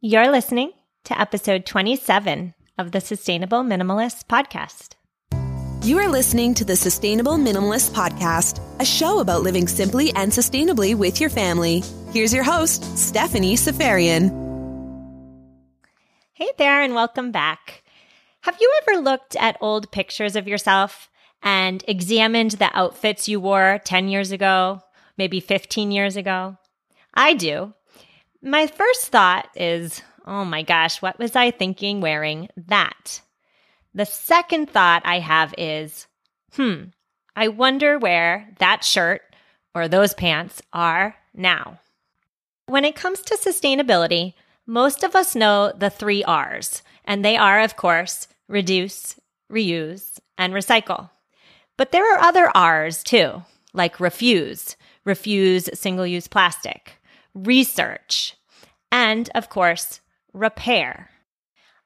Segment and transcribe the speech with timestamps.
[0.00, 0.70] You're listening
[1.06, 4.94] to episode 27 of the Sustainable Minimalist Podcast.
[5.84, 10.94] You are listening to the Sustainable Minimalist Podcast, a show about living simply and sustainably
[10.94, 11.82] with your family.
[12.12, 14.28] Here's your host, Stephanie Seferian.
[16.32, 17.82] Hey there, and welcome back.
[18.42, 21.10] Have you ever looked at old pictures of yourself
[21.42, 24.80] and examined the outfits you wore 10 years ago,
[25.16, 26.56] maybe 15 years ago?
[27.14, 27.74] I do.
[28.42, 33.20] My first thought is, oh my gosh, what was I thinking wearing that?
[33.94, 36.06] The second thought I have is,
[36.52, 36.84] hmm,
[37.34, 39.22] I wonder where that shirt
[39.74, 41.80] or those pants are now.
[42.66, 44.34] When it comes to sustainability,
[44.66, 49.18] most of us know the three R's, and they are, of course, reduce,
[49.50, 51.10] reuse, and recycle.
[51.76, 53.42] But there are other R's too,
[53.72, 57.00] like refuse, refuse single use plastic,
[57.34, 58.34] research,
[58.90, 60.00] and of course,
[60.32, 61.10] repair.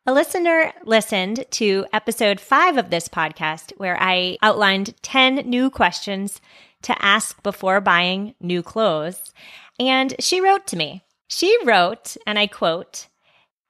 [0.04, 6.40] A listener listened to episode five of this podcast where I outlined 10 new questions
[6.82, 9.32] to ask before buying new clothes.
[9.78, 11.04] And she wrote to me.
[11.28, 13.06] She wrote, and I quote,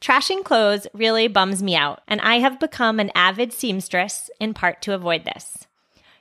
[0.01, 4.83] Trashing clothes really bums me out, and I have become an avid seamstress in part
[4.83, 5.69] to avoid this.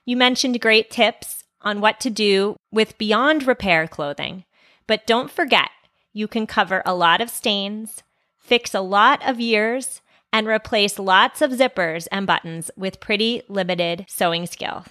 [0.06, 4.46] You mentioned great tips on what to do with beyond repair clothing,
[4.86, 5.70] but don't forget
[6.14, 8.04] you can cover a lot of stains,
[8.40, 10.02] fix a lot of years,
[10.34, 14.86] and replace lots of zippers and buttons with pretty limited sewing skill.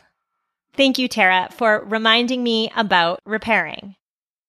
[0.74, 3.96] Thank you, Tara, for reminding me about repairing.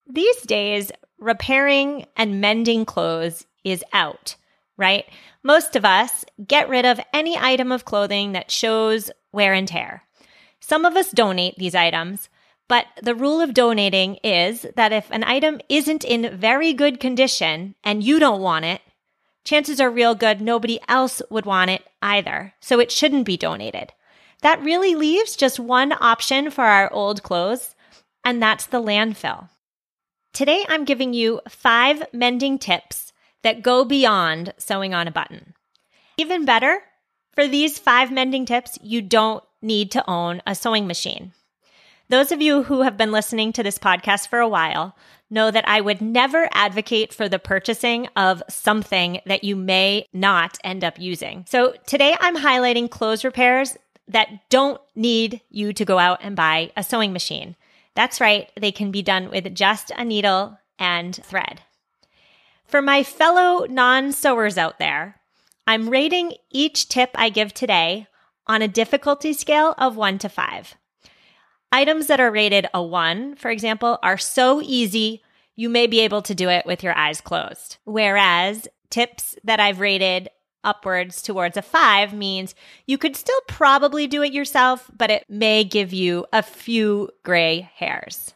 [0.07, 4.35] These days, repairing and mending clothes is out,
[4.77, 5.05] right?
[5.43, 10.03] Most of us get rid of any item of clothing that shows wear and tear.
[10.59, 12.29] Some of us donate these items,
[12.71, 17.75] but the rule of donating is that if an item isn't in very good condition
[17.83, 18.79] and you don't want it,
[19.43, 22.53] chances are real good nobody else would want it either.
[22.61, 23.91] So it shouldn't be donated.
[24.41, 27.75] That really leaves just one option for our old clothes,
[28.23, 29.49] and that's the landfill.
[30.31, 35.55] Today, I'm giving you five mending tips that go beyond sewing on a button.
[36.15, 36.81] Even better,
[37.33, 41.33] for these five mending tips, you don't need to own a sewing machine.
[42.11, 44.97] Those of you who have been listening to this podcast for a while
[45.29, 50.57] know that I would never advocate for the purchasing of something that you may not
[50.61, 51.45] end up using.
[51.47, 53.77] So today I'm highlighting clothes repairs
[54.09, 57.55] that don't need you to go out and buy a sewing machine.
[57.95, 61.61] That's right, they can be done with just a needle and thread.
[62.65, 65.21] For my fellow non sewers out there,
[65.65, 68.07] I'm rating each tip I give today
[68.47, 70.75] on a difficulty scale of one to five.
[71.71, 75.23] Items that are rated a one, for example, are so easy,
[75.55, 77.77] you may be able to do it with your eyes closed.
[77.85, 80.29] Whereas tips that I've rated
[80.63, 82.55] upwards towards a five means
[82.85, 87.69] you could still probably do it yourself, but it may give you a few gray
[87.75, 88.33] hairs.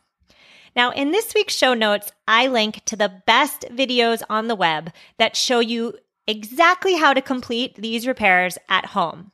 [0.75, 4.91] Now, in this week's show notes, I link to the best videos on the web
[5.17, 5.97] that show you
[6.27, 9.31] exactly how to complete these repairs at home.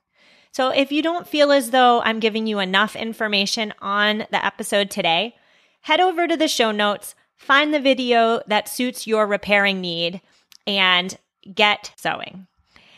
[0.52, 4.92] So if you don't feel as though I'm giving you enough information on the episode
[4.92, 5.36] today,
[5.82, 10.22] head over to the show notes, find the video that suits your repairing need,
[10.68, 11.18] and
[11.54, 12.48] get sewing.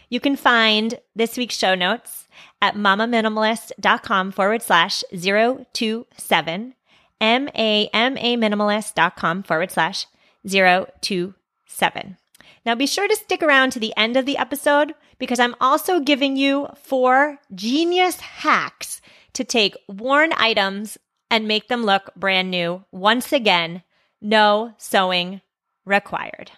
[0.09, 2.28] You can find this week's show notes
[2.62, 6.75] at mamaminimalist.com forward slash 027,
[7.22, 10.06] M-A-M-A minimalist.com forward slash
[10.47, 12.18] 027.
[12.66, 16.00] Now be sure to stick around to the end of the episode because I'm also
[16.00, 19.01] giving you four genius hacks
[19.34, 20.97] to take worn items
[21.29, 22.85] and make them look brand new.
[22.91, 23.84] Once again,
[24.22, 25.41] no sewing
[25.85, 26.52] required.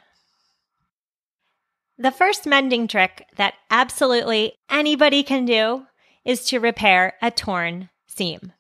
[1.98, 5.88] The first mending trick that absolutely anybody can do
[6.26, 8.52] is to repair a torn seam.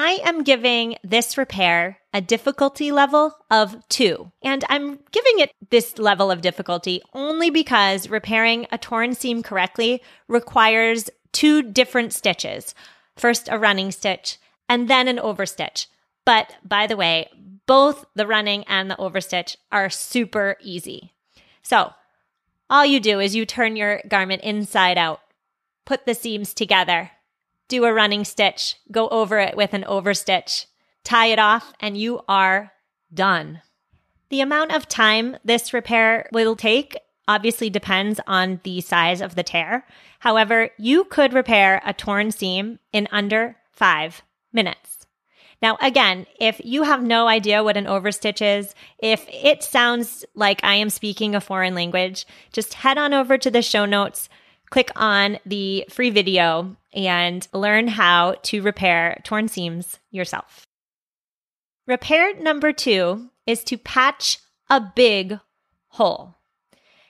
[0.00, 4.30] I am giving this repair a difficulty level of two.
[4.44, 10.00] And I'm giving it this level of difficulty only because repairing a torn seam correctly
[10.28, 12.76] requires two different stitches.
[13.16, 14.38] First, a running stitch
[14.68, 15.88] and then an overstitch.
[16.24, 17.28] But by the way,
[17.66, 21.12] both the running and the overstitch are super easy.
[21.62, 21.92] So
[22.70, 25.22] all you do is you turn your garment inside out,
[25.84, 27.10] put the seams together,
[27.68, 30.66] do a running stitch, go over it with an overstitch,
[31.04, 32.72] tie it off, and you are
[33.12, 33.62] done.
[34.30, 39.42] The amount of time this repair will take obviously depends on the size of the
[39.42, 39.86] tear.
[40.20, 44.22] However, you could repair a torn seam in under five
[44.52, 45.06] minutes.
[45.60, 50.62] Now, again, if you have no idea what an overstitch is, if it sounds like
[50.62, 54.28] I am speaking a foreign language, just head on over to the show notes,
[54.70, 60.66] click on the free video, and learn how to repair torn seams yourself.
[61.86, 64.38] Repair number two is to patch
[64.68, 65.38] a big
[65.88, 66.34] hole.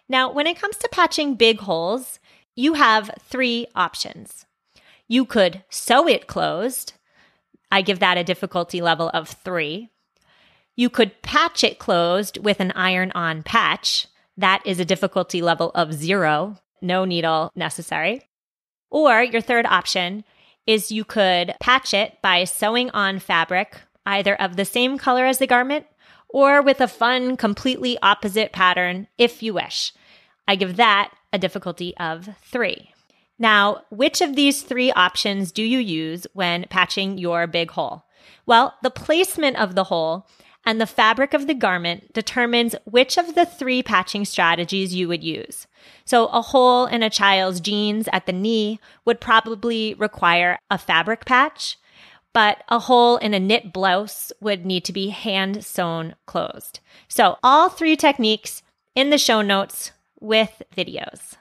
[0.08, 2.18] Now, when it comes to patching big holes,
[2.54, 4.46] you have three options.
[5.06, 6.94] You could sew it closed.
[7.70, 9.90] I give that a difficulty level of three.
[10.76, 14.06] You could patch it closed with an iron on patch.
[14.36, 18.28] That is a difficulty level of zero, no needle necessary.
[18.90, 20.24] Or your third option
[20.66, 25.38] is you could patch it by sewing on fabric, either of the same color as
[25.38, 25.86] the garment
[26.28, 29.92] or with a fun, completely opposite pattern if you wish.
[30.46, 32.90] I give that a difficulty of three.
[33.38, 38.04] Now, which of these three options do you use when patching your big hole?
[38.46, 40.26] Well, the placement of the hole
[40.68, 45.24] and the fabric of the garment determines which of the three patching strategies you would
[45.24, 45.66] use.
[46.04, 51.24] So, a hole in a child's jeans at the knee would probably require a fabric
[51.24, 51.78] patch,
[52.34, 56.80] but a hole in a knit blouse would need to be hand sewn closed.
[57.08, 58.62] So, all three techniques
[58.94, 61.36] in the show notes with videos.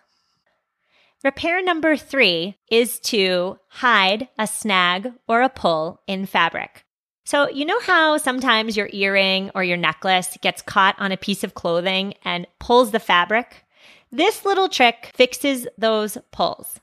[1.21, 6.85] Repair number three is to hide a snag or a pull in fabric.
[7.27, 11.43] So, you know how sometimes your earring or your necklace gets caught on a piece
[11.43, 13.65] of clothing and pulls the fabric?
[14.13, 16.79] This little trick fixes those pulls.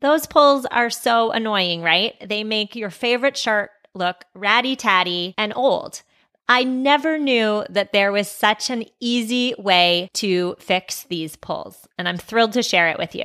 [0.00, 2.12] Those pulls are so annoying, right?
[2.22, 6.02] They make your favorite shirt look ratty tatty and old.
[6.46, 12.06] I never knew that there was such an easy way to fix these pulls, and
[12.06, 13.24] I'm thrilled to share it with you.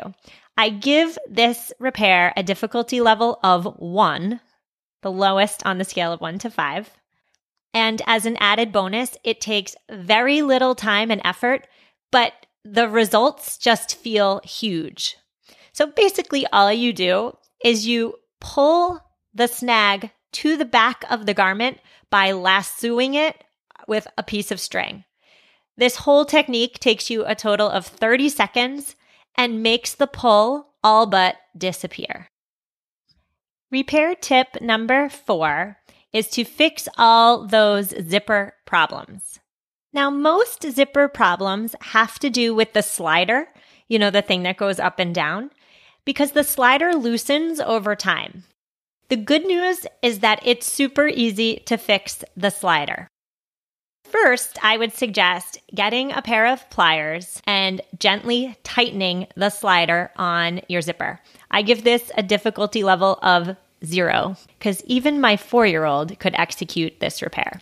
[0.57, 4.39] I give this repair a difficulty level of one,
[5.05, 6.89] the lowest on the scale of one to five.
[7.75, 11.67] And as an added bonus, it takes very little time and effort,
[12.11, 15.15] but the results just feel huge.
[15.73, 18.99] So basically, all you do is you pull
[19.31, 21.77] the snag to the back of the garment
[22.09, 23.43] by lassoing it
[23.87, 25.03] with a piece of string.
[25.77, 28.95] This whole technique takes you a total of 30 seconds
[29.35, 32.31] and makes the pull all but disappear.
[33.75, 35.79] Repair tip number four
[36.13, 39.41] is to fix all those zipper problems.
[39.91, 43.49] Now, most zipper problems have to do with the slider,
[43.89, 45.51] you know, the thing that goes up and down,
[46.05, 48.45] because the slider loosens over time.
[49.09, 53.09] The good news is that it's super easy to fix the slider.
[54.05, 60.61] First, I would suggest getting a pair of pliers and gently tightening the slider on
[60.69, 61.19] your zipper.
[61.51, 66.35] I give this a difficulty level of zero because even my four year old could
[66.35, 67.61] execute this repair.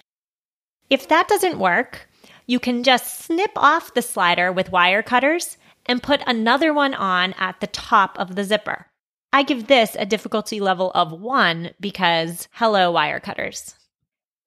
[0.89, 2.07] If that doesn't work,
[2.45, 7.33] you can just snip off the slider with wire cutters and put another one on
[7.33, 8.87] at the top of the zipper.
[9.31, 13.75] I give this a difficulty level of one because hello, wire cutters.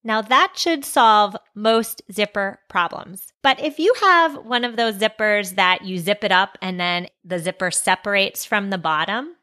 [0.04, 3.32] Now that should solve most zipper problems.
[3.42, 7.08] But if you have one of those zippers that you zip it up and then
[7.24, 9.34] the zipper separates from the bottom,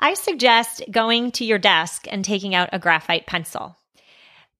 [0.00, 3.76] I suggest going to your desk and taking out a graphite pencil.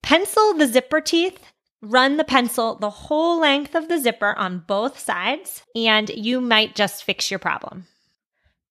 [0.02, 1.38] Pencil the zipper teeth,
[1.82, 6.74] run the pencil the whole length of the zipper on both sides, and you might
[6.74, 7.86] just fix your problem.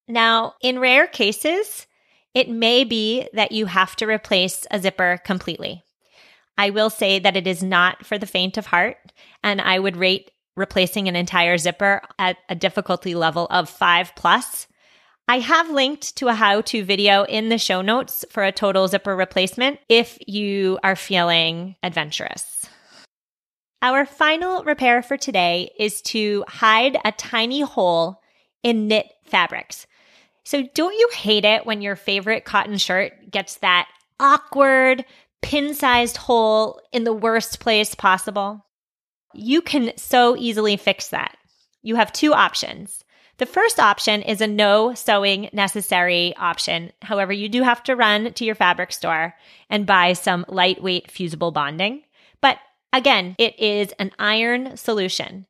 [0.07, 1.87] Now, in rare cases,
[2.33, 5.83] it may be that you have to replace a zipper completely.
[6.57, 8.97] I will say that it is not for the faint of heart,
[9.43, 14.67] and I would rate replacing an entire zipper at a difficulty level of five plus.
[15.27, 18.87] I have linked to a how to video in the show notes for a total
[18.87, 22.67] zipper replacement if you are feeling adventurous.
[23.81, 28.21] Our final repair for today is to hide a tiny hole
[28.63, 29.87] in knit fabrics.
[30.45, 33.87] So, don't you hate it when your favorite cotton shirt gets that
[34.19, 35.05] awkward,
[35.41, 38.65] pin sized hole in the worst place possible?
[39.33, 41.37] You can so easily fix that.
[41.81, 43.02] You have two options.
[43.37, 46.91] The first option is a no sewing necessary option.
[47.01, 49.35] However, you do have to run to your fabric store
[49.69, 52.03] and buy some lightweight fusible bonding.
[52.41, 52.59] But
[52.91, 55.47] again, it is an iron solution.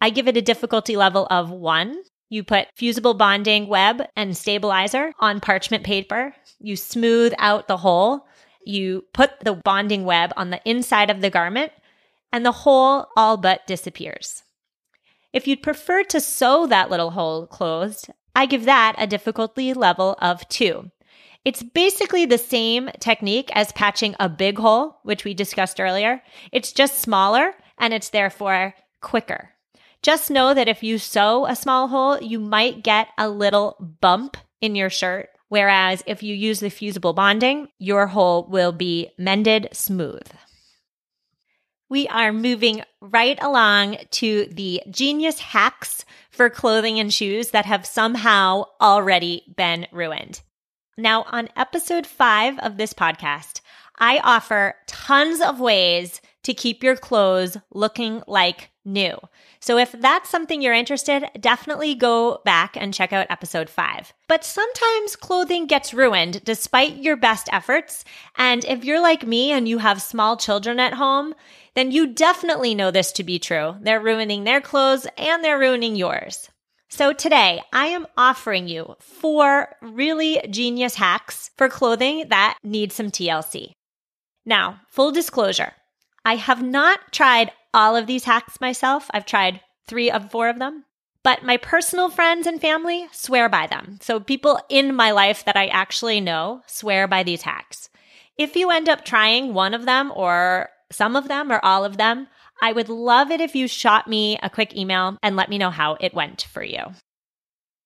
[0.00, 2.02] I give it a difficulty level of one.
[2.30, 6.34] You put fusible bonding web and stabilizer on parchment paper.
[6.58, 8.26] You smooth out the hole
[8.64, 11.72] you put the bonding web on the inside of the garment,
[12.32, 14.42] and the hole all but disappears.
[15.32, 20.16] If you'd prefer to sew that little hole closed, I give that a difficulty level
[20.20, 20.90] of two.
[21.44, 26.22] It's basically the same technique as patching a big hole, which we discussed earlier.
[26.52, 29.50] It's just smaller and it's therefore quicker.
[30.02, 34.36] Just know that if you sew a small hole, you might get a little bump
[34.60, 35.30] in your shirt.
[35.48, 40.26] Whereas if you use the fusible bonding, your hole will be mended smooth.
[41.90, 47.84] We are moving right along to the genius hacks for clothing and shoes that have
[47.84, 50.40] somehow already been ruined.
[50.96, 53.60] Now, on episode five of this podcast,
[53.98, 59.18] I offer tons of ways to keep your clothes looking like new.
[59.60, 64.14] So if that's something you're interested, definitely go back and check out episode 5.
[64.26, 68.04] But sometimes clothing gets ruined despite your best efforts,
[68.36, 71.34] and if you're like me and you have small children at home,
[71.74, 73.76] then you definitely know this to be true.
[73.80, 76.48] They're ruining their clothes and they're ruining yours.
[76.88, 83.10] So today I am offering you four really genius hacks for clothing that need some
[83.10, 83.72] TLC.
[84.44, 85.72] Now, full disclosure,
[86.24, 89.08] I have not tried all of these hacks myself.
[89.12, 90.84] I've tried three of four of them,
[91.22, 93.98] but my personal friends and family swear by them.
[94.00, 97.88] So people in my life that I actually know swear by these hacks.
[98.36, 101.96] If you end up trying one of them or some of them or all of
[101.96, 102.28] them,
[102.62, 105.70] I would love it if you shot me a quick email and let me know
[105.70, 106.80] how it went for you.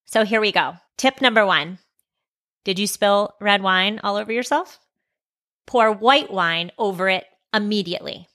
[0.05, 0.75] So here we go.
[0.97, 1.79] Tip number one
[2.63, 4.79] Did you spill red wine all over yourself?
[5.65, 8.27] Pour white wine over it immediately.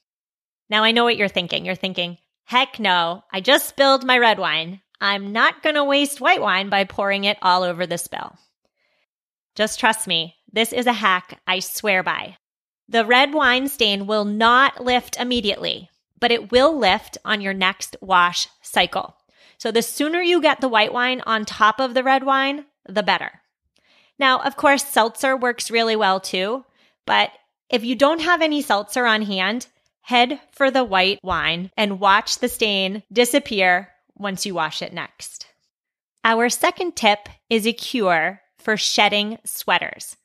[0.69, 1.65] Now I know what you're thinking.
[1.65, 4.81] You're thinking, heck no, I just spilled my red wine.
[5.01, 8.37] I'm not going to waste white wine by pouring it all over the spill.
[9.55, 12.37] Just trust me, this is a hack I swear by.
[12.91, 17.97] The red wine stain will not lift immediately, but it will lift on your next
[18.01, 19.15] wash cycle.
[19.59, 23.05] So the sooner you get the white wine on top of the red wine, the
[23.05, 23.43] better.
[24.19, 26.65] Now, of course, seltzer works really well too,
[27.07, 27.31] but
[27.69, 29.69] if you don't have any seltzer on hand,
[30.01, 35.47] head for the white wine and watch the stain disappear once you wash it next.
[36.25, 40.17] Our second tip is a cure for shedding sweaters.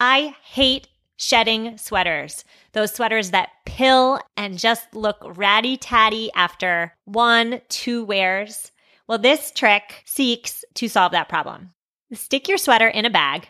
[0.00, 2.44] I hate shedding sweaters.
[2.72, 8.70] Those sweaters that pill and just look ratty tatty after one, two wears.
[9.08, 11.72] Well, this trick seeks to solve that problem.
[12.12, 13.48] Stick your sweater in a bag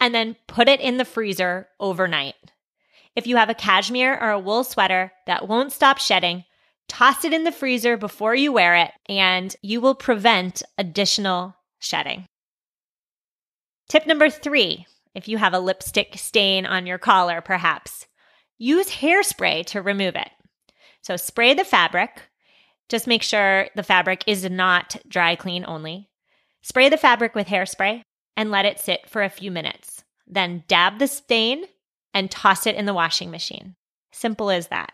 [0.00, 2.34] and then put it in the freezer overnight.
[3.14, 6.44] If you have a cashmere or a wool sweater that won't stop shedding,
[6.88, 12.26] toss it in the freezer before you wear it and you will prevent additional shedding.
[13.88, 18.06] Tip number three if you have a lipstick stain on your collar, perhaps.
[18.58, 20.30] Use hairspray to remove it.
[21.02, 22.22] So spray the fabric.
[22.88, 26.08] Just make sure the fabric is not dry clean only.
[26.62, 28.02] Spray the fabric with hairspray
[28.36, 30.04] and let it sit for a few minutes.
[30.26, 31.64] Then dab the stain
[32.14, 33.74] and toss it in the washing machine.
[34.12, 34.92] Simple as that.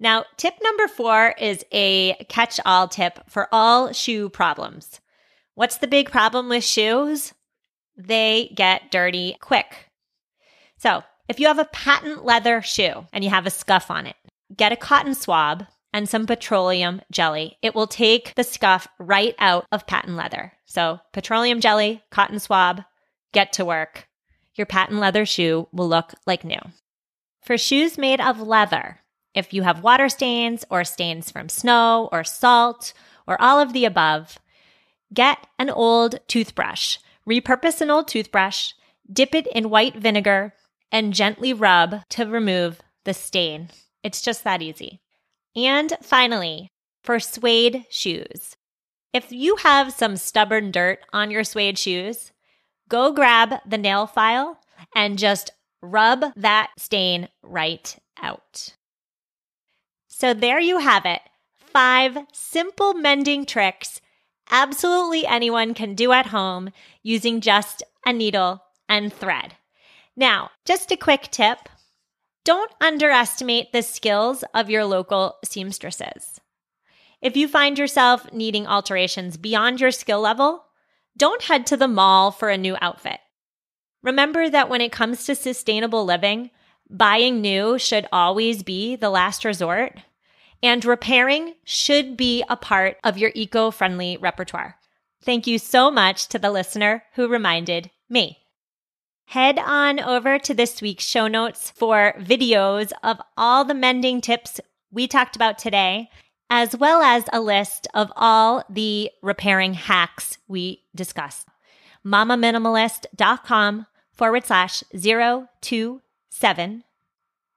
[0.00, 5.00] Now, tip number four is a catch all tip for all shoe problems.
[5.54, 7.32] What's the big problem with shoes?
[7.96, 9.90] They get dirty quick.
[10.78, 14.16] So, if you have a patent leather shoe and you have a scuff on it,
[14.54, 17.56] get a cotton swab and some petroleum jelly.
[17.62, 20.52] It will take the scuff right out of patent leather.
[20.66, 22.82] So, petroleum jelly, cotton swab,
[23.32, 24.08] get to work.
[24.54, 26.60] Your patent leather shoe will look like new.
[27.42, 29.00] For shoes made of leather,
[29.34, 32.92] if you have water stains or stains from snow or salt
[33.26, 34.38] or all of the above,
[35.12, 36.98] get an old toothbrush
[37.28, 38.72] Repurpose an old toothbrush,
[39.10, 40.54] dip it in white vinegar,
[40.92, 43.70] and gently rub to remove the stain.
[44.02, 45.00] It's just that easy.
[45.56, 46.68] And finally,
[47.02, 48.56] for suede shoes.
[49.12, 52.32] If you have some stubborn dirt on your suede shoes,
[52.88, 54.58] go grab the nail file
[54.94, 55.50] and just
[55.80, 58.74] rub that stain right out.
[60.08, 61.20] So there you have it.
[61.56, 64.00] Five simple mending tricks
[64.50, 66.70] absolutely anyone can do at home
[67.02, 69.54] using just a needle and thread.
[70.16, 71.58] Now, just a quick tip
[72.44, 76.40] don't underestimate the skills of your local seamstresses.
[77.22, 80.66] If you find yourself needing alterations beyond your skill level,
[81.16, 83.18] don't head to the mall for a new outfit.
[84.02, 86.50] Remember that when it comes to sustainable living,
[86.90, 90.00] buying new should always be the last resort
[90.64, 94.76] and repairing should be a part of your eco friendly repertoire.
[95.22, 98.38] Thank you so much to the listener who reminded me.
[99.26, 104.60] Head on over to this week's show notes for videos of all the mending tips
[104.90, 106.08] we talked about today,
[106.48, 111.46] as well as a list of all the repairing hacks we discussed.
[112.06, 116.84] mamaminimalist.com forward slash zero two seven.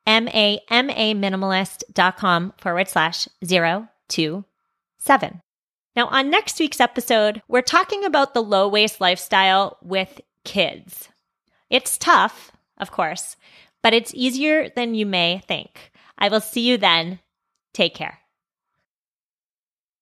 [0.08, 4.46] M-A-M-A minimalist.com forward slash zero two
[4.98, 5.42] seven.
[5.96, 11.10] Now, on next week's episode, we're talking about the low waste lifestyle with kids.
[11.70, 13.36] It's tough, of course,
[13.84, 15.92] but it's easier than you may think.
[16.18, 17.20] I will see you then.
[17.74, 18.20] Take care.